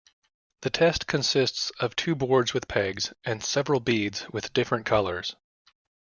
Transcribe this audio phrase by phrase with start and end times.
[0.61, 5.35] The test consists of two boards with pegs and several beads with different colors.